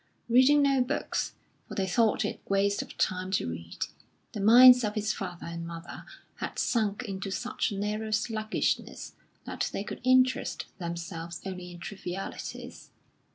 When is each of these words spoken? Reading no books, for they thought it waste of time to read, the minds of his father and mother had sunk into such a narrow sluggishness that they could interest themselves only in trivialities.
Reading 0.27 0.63
no 0.63 0.81
books, 0.81 1.33
for 1.67 1.75
they 1.75 1.85
thought 1.85 2.25
it 2.25 2.41
waste 2.49 2.81
of 2.81 2.97
time 2.97 3.29
to 3.33 3.47
read, 3.47 3.85
the 4.31 4.39
minds 4.39 4.83
of 4.83 4.95
his 4.95 5.13
father 5.13 5.45
and 5.45 5.63
mother 5.63 6.05
had 6.37 6.57
sunk 6.57 7.03
into 7.03 7.29
such 7.29 7.69
a 7.69 7.77
narrow 7.77 8.09
sluggishness 8.09 9.13
that 9.45 9.69
they 9.71 9.83
could 9.83 10.01
interest 10.03 10.65
themselves 10.79 11.39
only 11.45 11.69
in 11.71 11.77
trivialities. 11.77 12.89